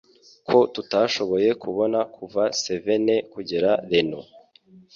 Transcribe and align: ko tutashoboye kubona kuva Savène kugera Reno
ko 0.47 0.57
tutashoboye 0.73 1.49
kubona 1.63 1.99
kuva 2.15 2.43
Savène 2.61 3.15
kugera 3.33 3.71
Reno 3.91 4.19